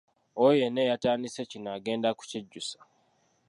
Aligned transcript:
Oyo 0.41 0.53
yenna 0.61 0.79
eyatandise 0.83 1.41
kino 1.51 1.69
agenda 1.77 2.09
kukyejjusa. 2.17 2.75